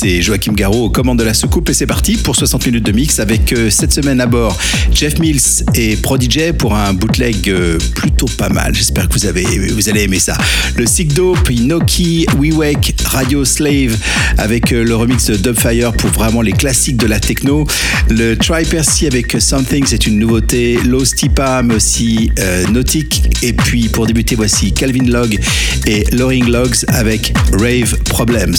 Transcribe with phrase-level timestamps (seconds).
[0.00, 2.92] C'est Joachim Garraud aux commandes de la soucoupe et c'est parti pour 60 minutes de
[2.92, 4.56] mix avec euh, cette semaine à bord
[4.92, 8.76] Jeff Mills et Prodigy pour un bootleg euh, plutôt pas mal.
[8.76, 10.38] J'espère que vous, avez, vous allez aimer ça.
[10.76, 13.96] Le Sick Dope, Inoki, We Wake, Radio Slave
[14.36, 17.66] avec euh, le remix de Dubfire pour vraiment les classiques de la techno.
[18.08, 20.78] Le Try Percy avec Something, c'est une nouveauté.
[20.84, 22.30] Low Stipa, mais aussi
[22.70, 23.24] Nautic.
[23.42, 25.40] Et puis pour débuter, voici Calvin Log
[25.86, 28.54] et Loring Logs avec Rave Problems.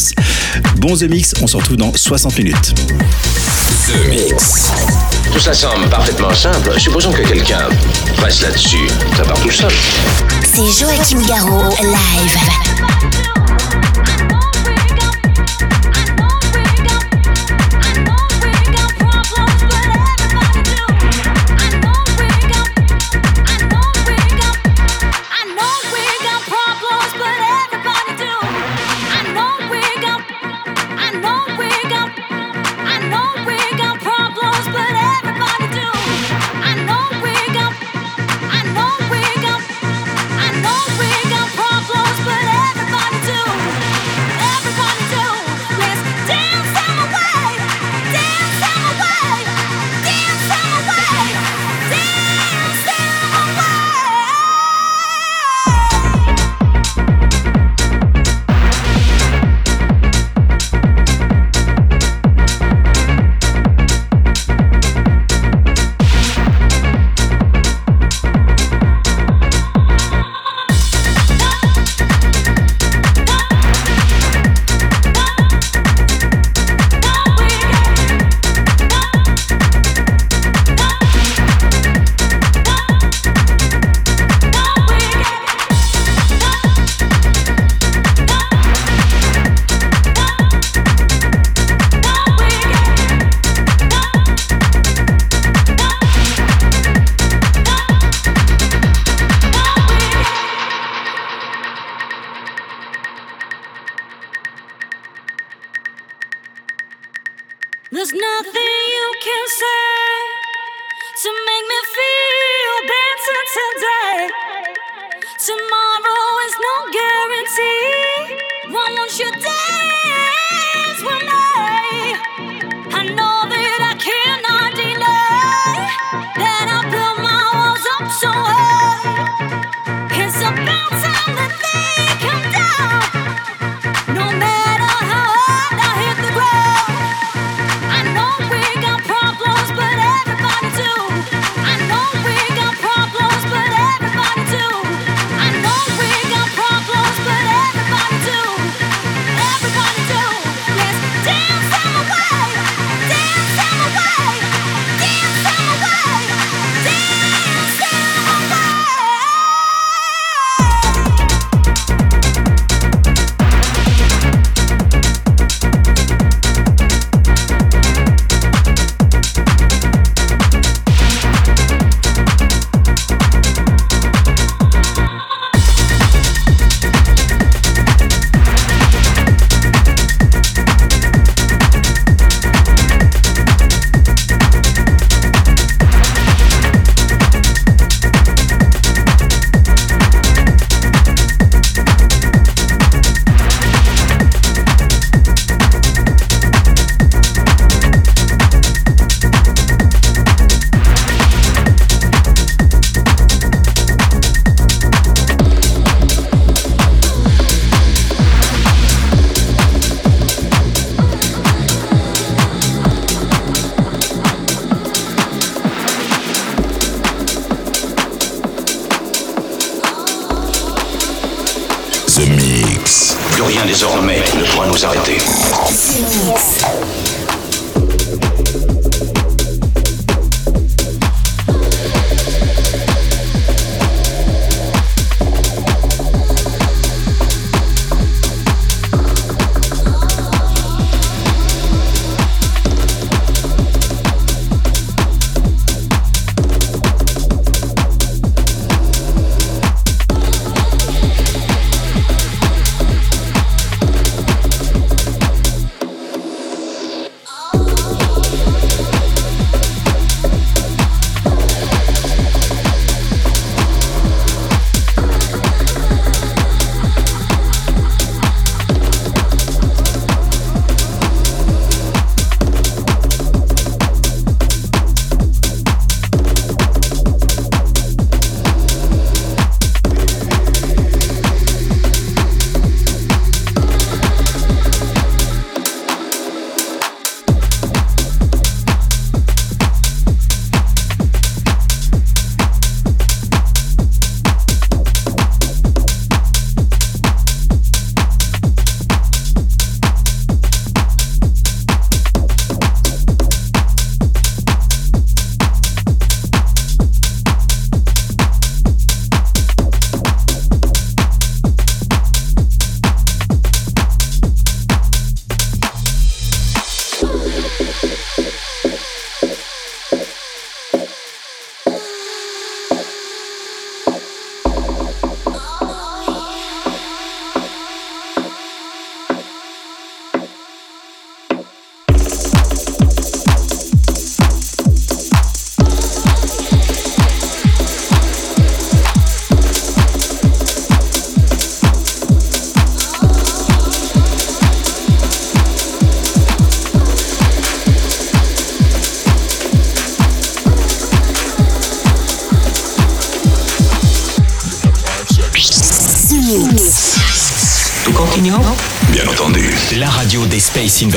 [0.77, 2.73] Bon The Mix, on se retrouve dans 60 minutes.
[3.87, 4.71] The Mix.
[5.31, 6.79] Tout ça semble parfaitement simple.
[6.79, 7.69] Supposons que quelqu'un
[8.17, 8.87] reste là-dessus.
[9.15, 9.71] Ça part tout seul.
[10.43, 13.08] C'est Joachim Garraud, live.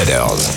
[0.04, 0.51] Space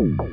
[0.00, 0.29] Boom.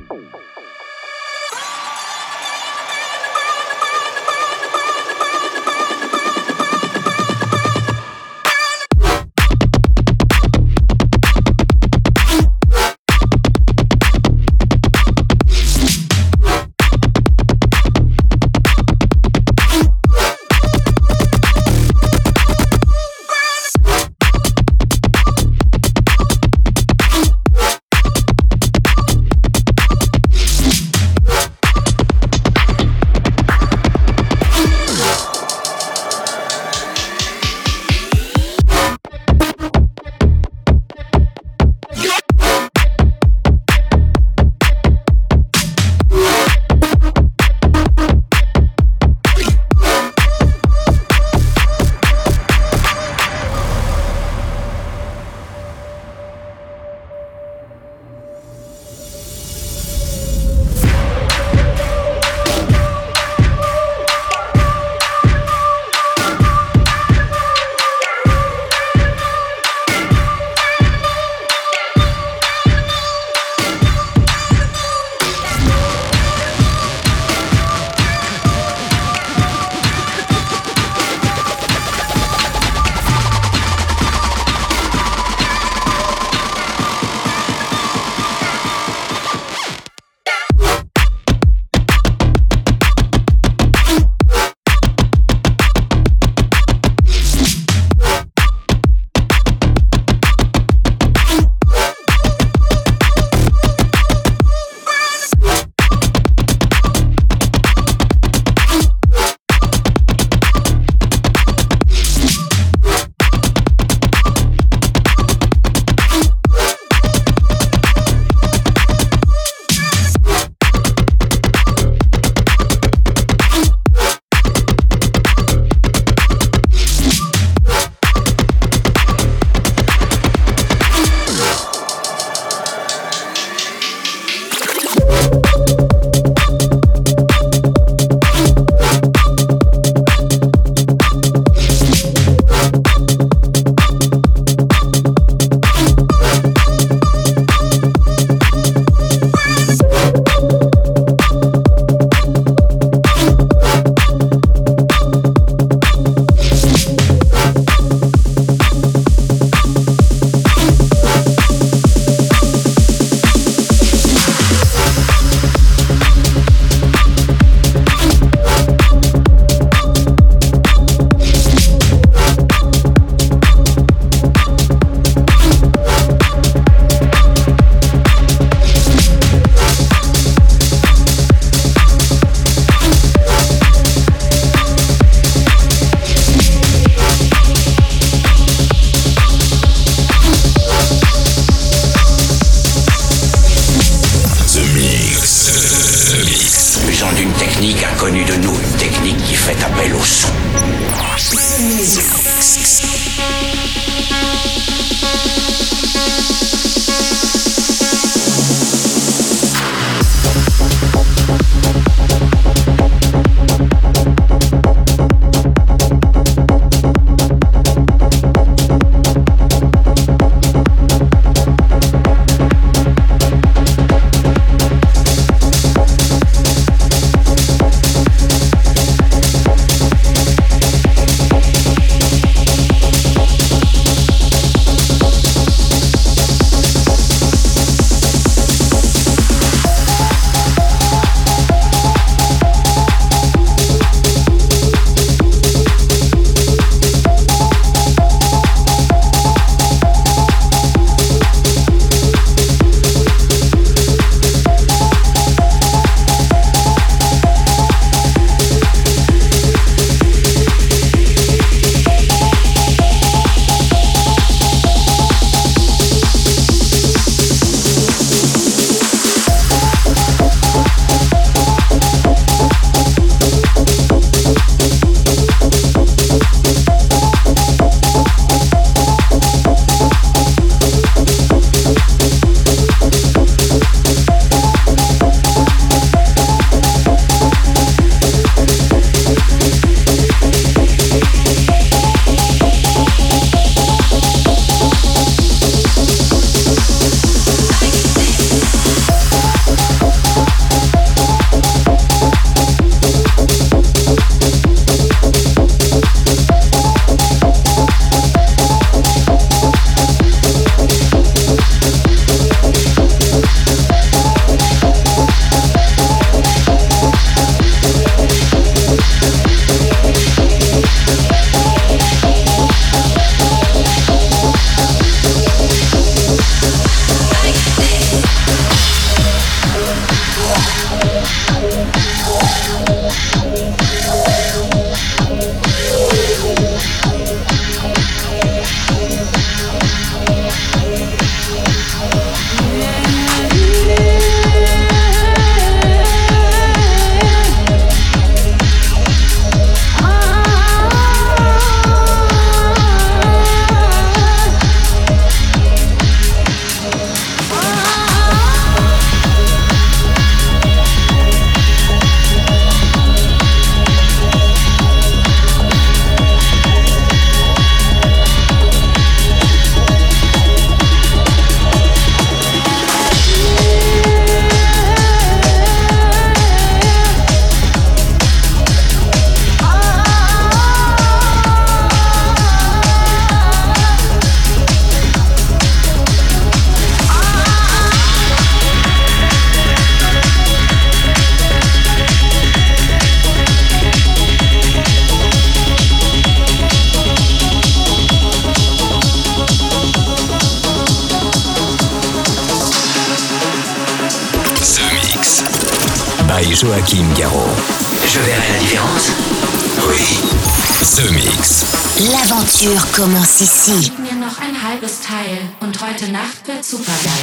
[412.78, 413.58] Commence ici.
[413.60, 416.97] Gib mir noch ein halbes Teil und heute Nacht wird super super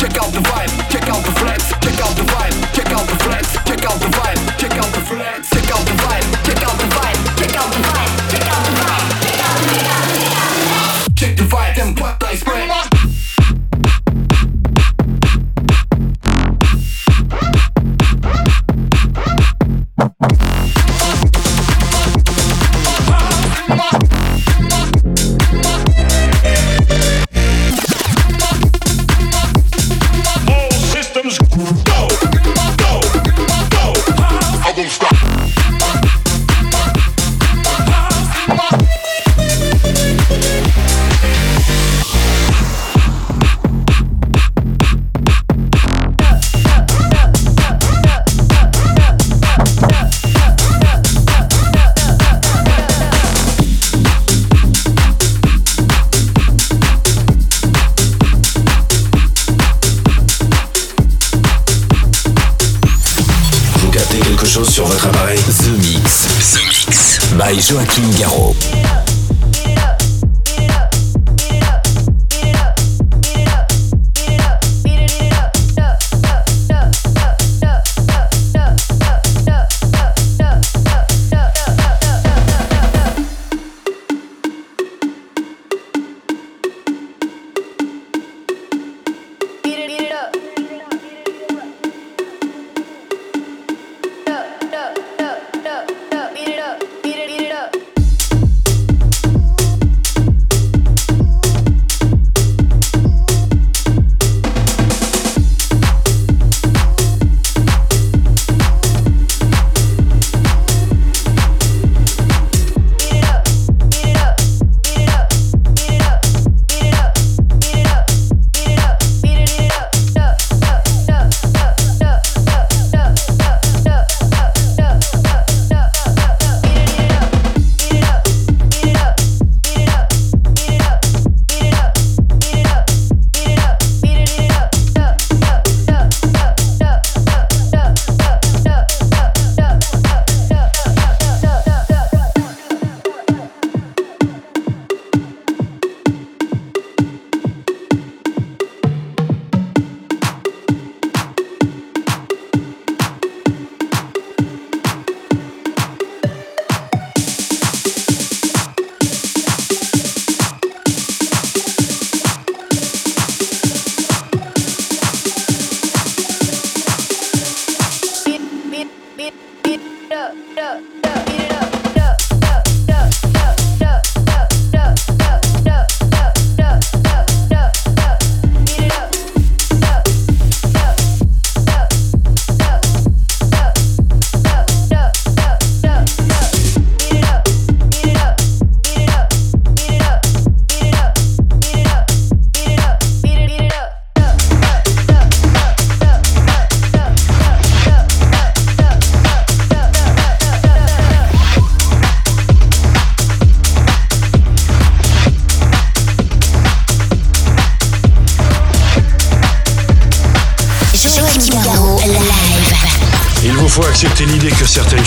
[0.00, 2.69] Check out the vibe, check out the flex, check out the vibe.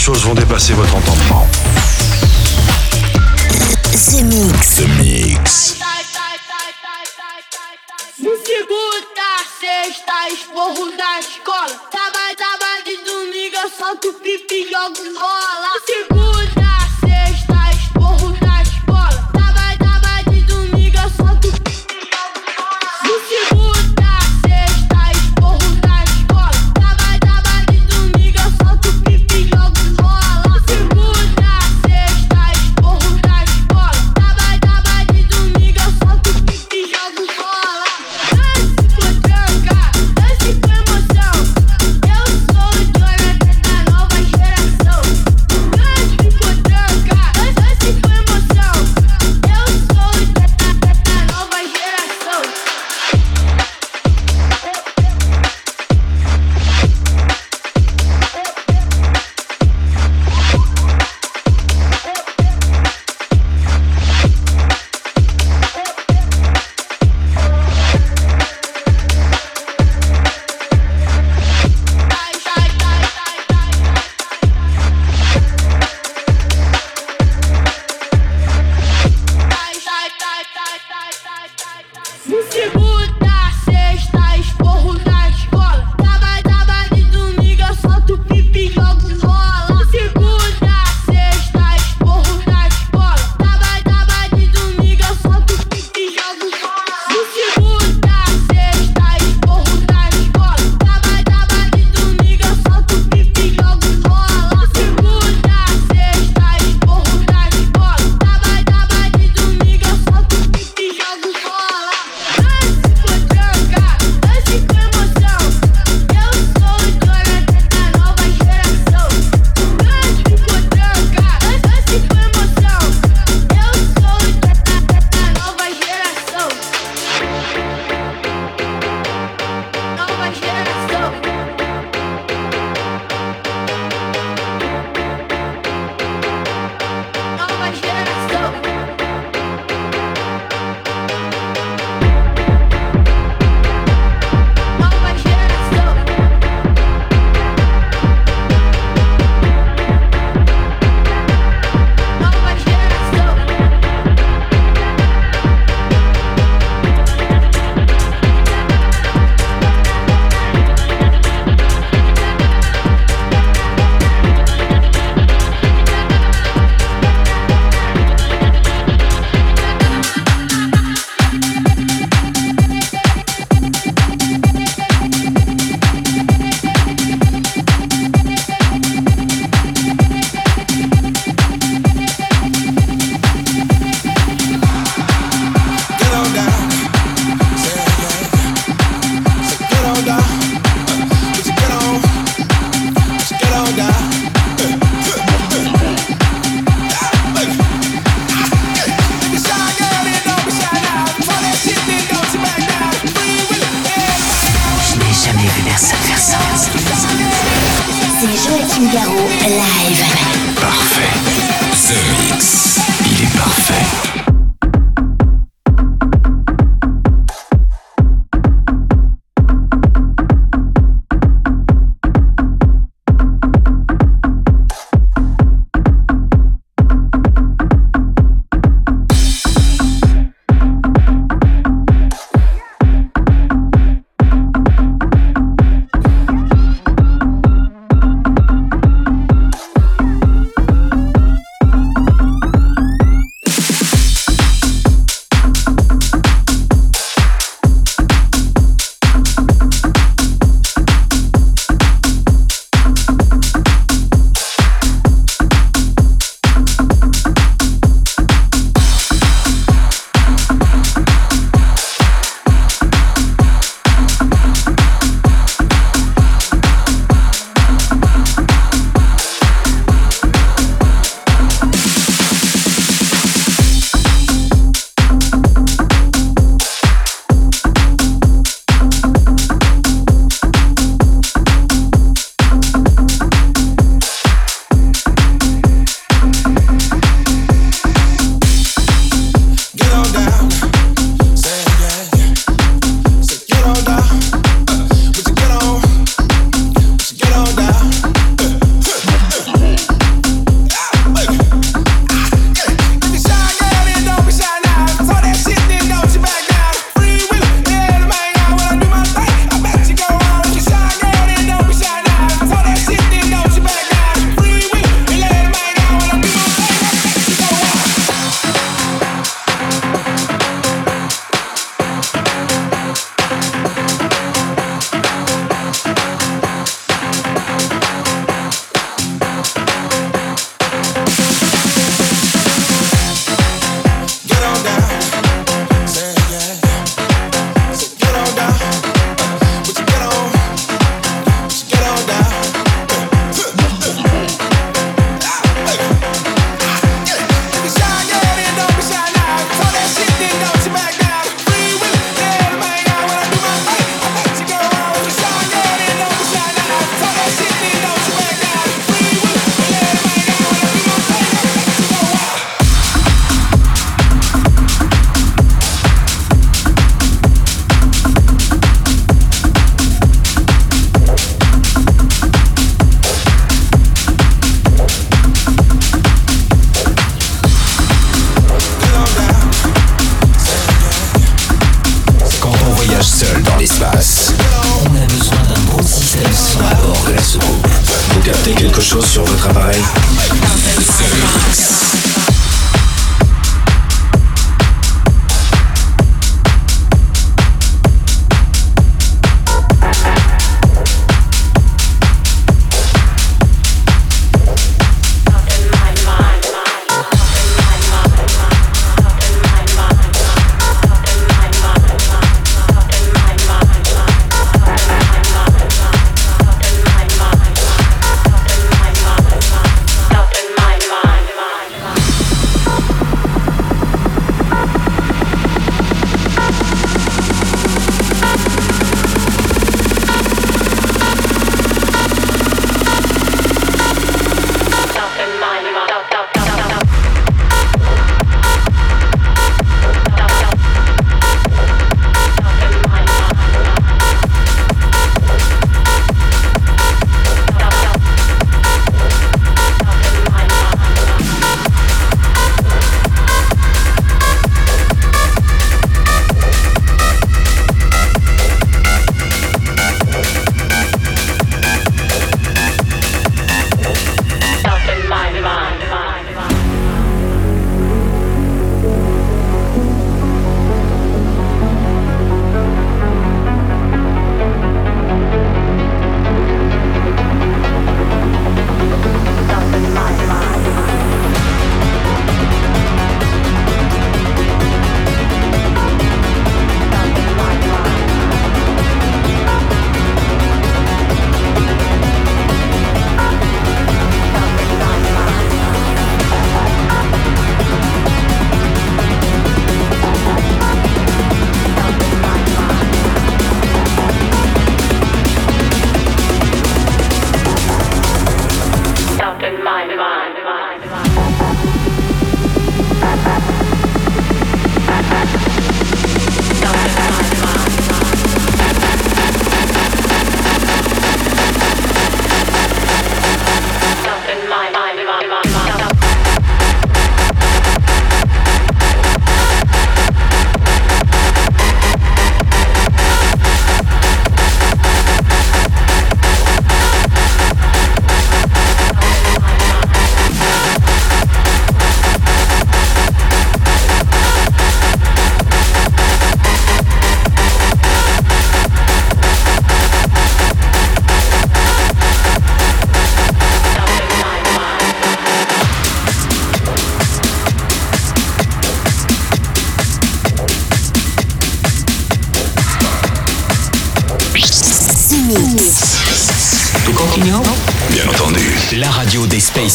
[0.03, 1.47] Choses vont dépasser votre entendement.
[3.93, 4.75] The Mix.
[4.75, 5.77] The Mix.
[8.19, 11.79] Segunda, sexta, esporro da escola.
[11.89, 15.71] Trabalho, trabalho de domingo, eu solto pipi e jogo bola.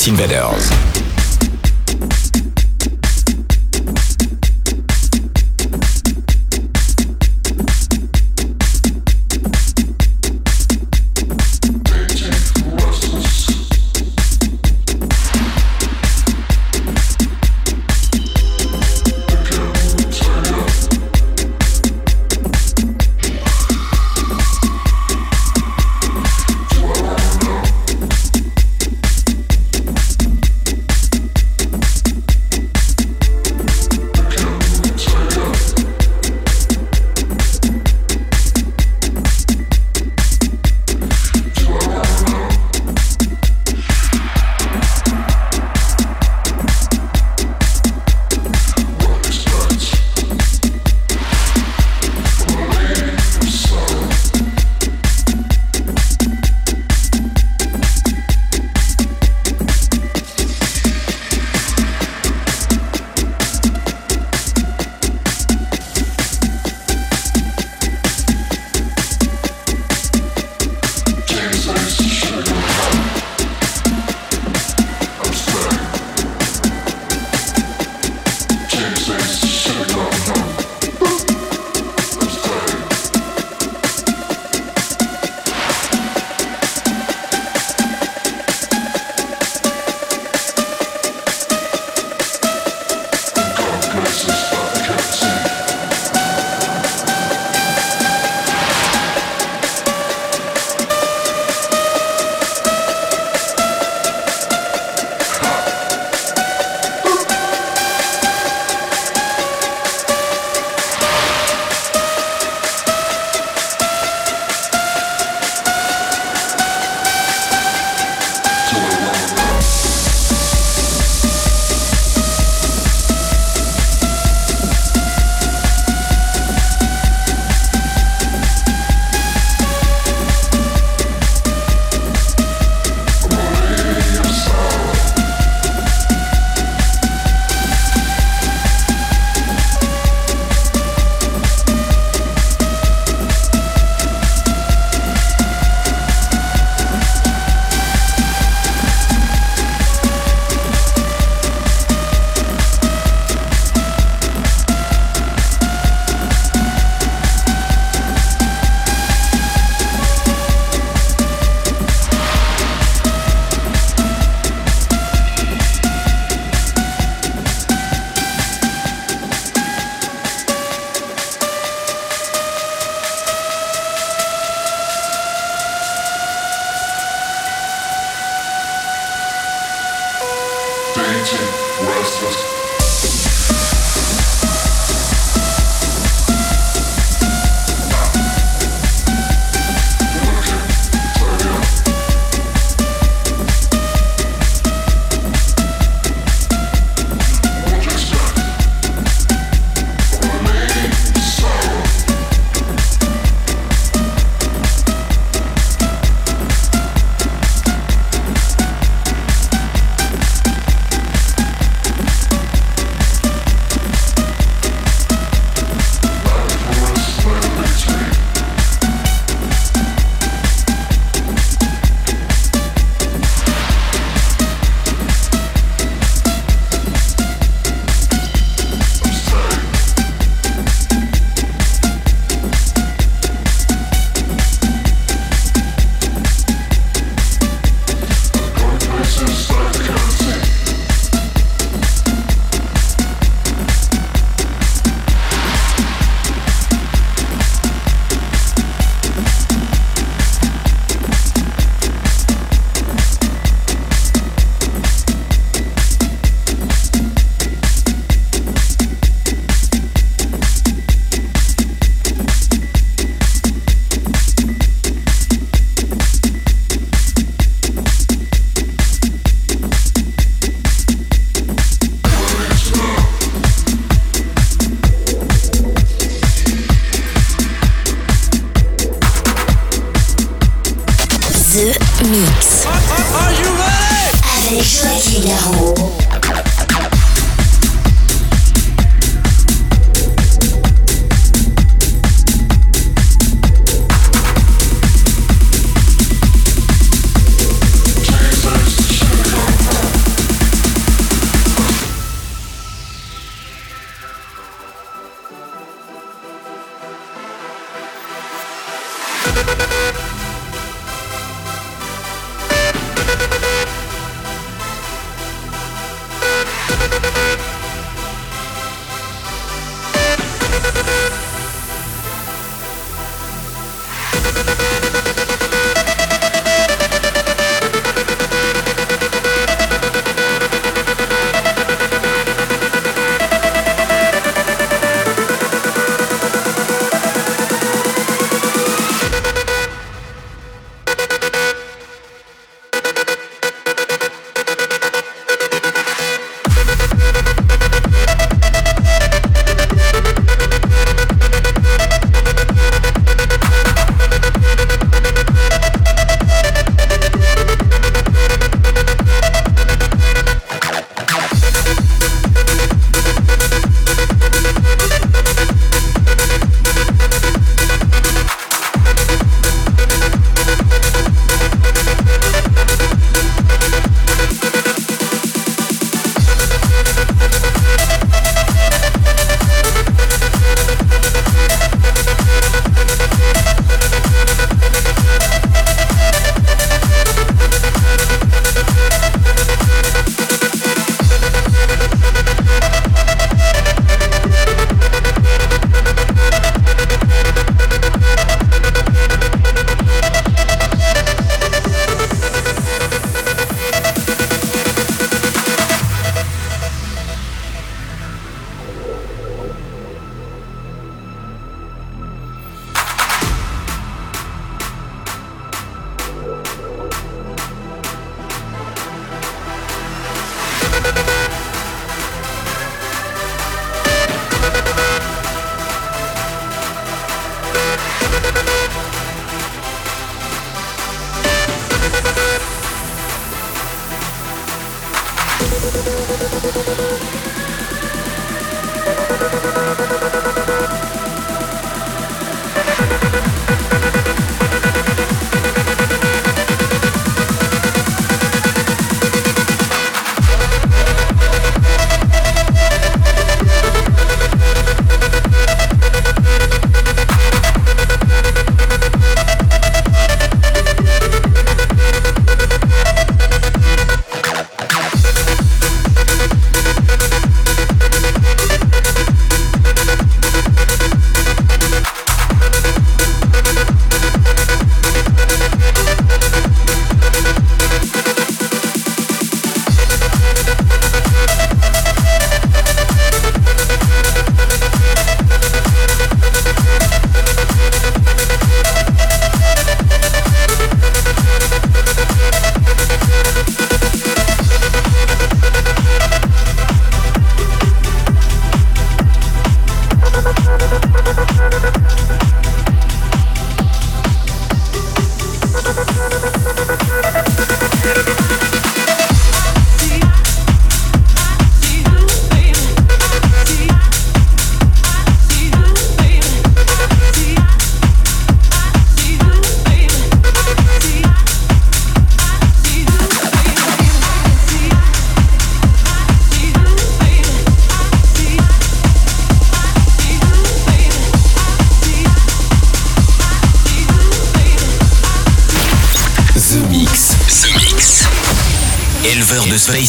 [0.08, 0.77] Invaders.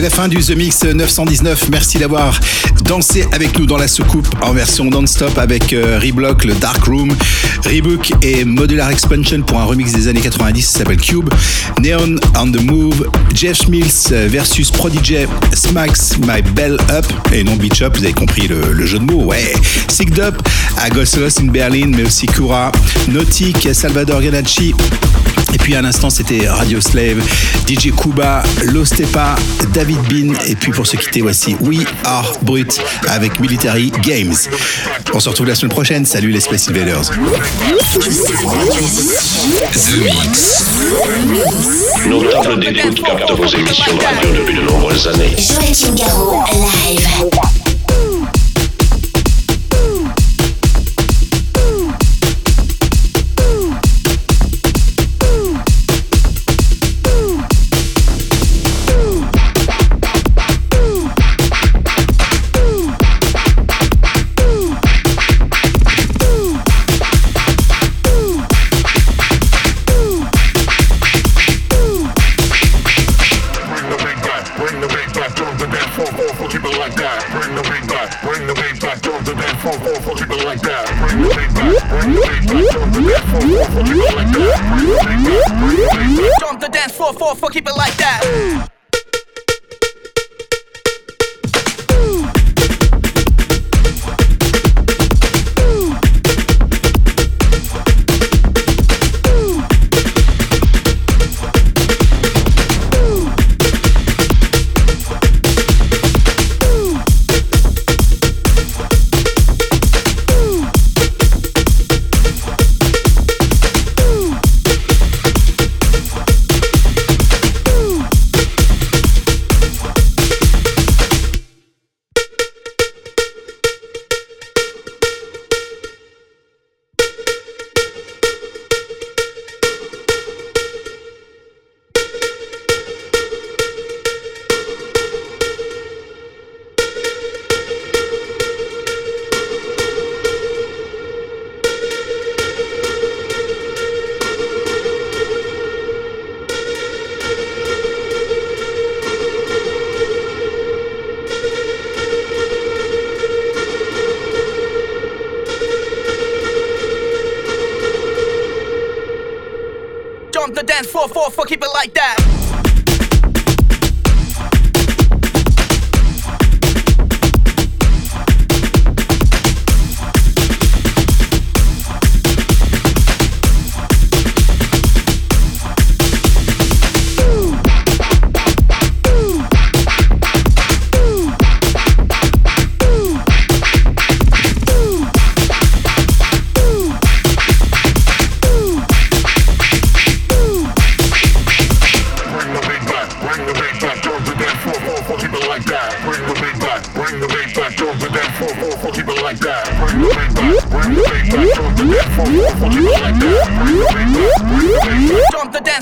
[0.00, 1.68] La fin du The Mix 919.
[1.70, 2.40] Merci d'avoir
[2.84, 7.14] dansé avec nous dans la soucoupe en version non-stop avec euh, Reblock, le Dark Room,
[7.66, 11.28] Rebook et Modular Expansion pour un remix des années 90 qui s'appelle Cube,
[11.80, 17.82] Neon on the Move, Jeff Mills versus Prodigy, Smacks My Bell Up et non Beach
[17.82, 19.52] Up, vous avez compris le, jeu de mots, ouais.
[19.88, 20.40] Sicked Up,
[20.78, 22.72] in Berlin, mais aussi Kura,
[23.08, 24.74] Nautic, Salvador Ganacci.
[25.52, 27.20] Et puis à l'instant, c'était Radio Slave,
[27.68, 29.36] DJ Kuba, Lostepa,
[29.72, 30.34] David Bean.
[30.46, 34.34] Et puis pour se quitter, voici We Are Brut avec Military Games.
[35.12, 36.06] On se retrouve la semaine prochaine.
[36.06, 37.10] Salut les Space Invaders.
[39.72, 40.64] The Mix.
[42.08, 45.36] Nos tables d'écoute captent vos émissions de radio depuis de nombreuses années.
[45.36, 47.49] Joachim Garraud, live.
[77.62, 80.44] the beat back, bring the beat back, drop the beat, fall, fall, fall, keep it
[80.44, 80.86] like that.
[81.00, 83.96] Bring the beat back, bring the beat back, drop the beat, fall, fall, fall, keep
[83.96, 84.60] it like that.
[84.70, 85.28] Bring the beat
[85.90, 88.79] back, bring the dance floor, fall, fall, keep it like that.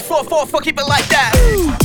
[0.03, 1.78] four, four, four, keep it like that.